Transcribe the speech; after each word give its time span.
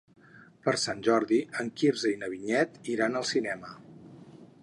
Per 0.67 0.71
Sant 0.83 1.03
Jordi 1.07 1.37
en 1.63 1.69
Quirze 1.81 2.13
i 2.15 2.17
na 2.23 2.31
Vinyet 2.33 2.81
iran 2.97 3.19
al 3.21 3.27
cinema. 3.35 3.73